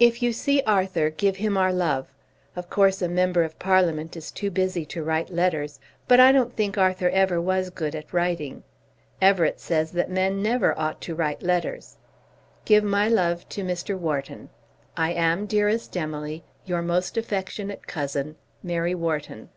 [0.00, 2.06] If you see Arthur give him our love.
[2.56, 5.78] Of course a member of Parliament is too busy to write letters.
[6.06, 8.62] But I don't think Arthur ever was good at writing.
[9.20, 11.98] Everett says that men never ought to write letters.
[12.64, 13.94] Give my love to Mr.
[13.98, 14.48] Wharton.
[14.96, 19.50] I am, dearest Emily, Your most affectionate Cousin, MARY WHARTON.